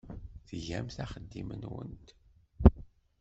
Tgamt 0.47 0.97
axeddim-nwent. 1.03 2.07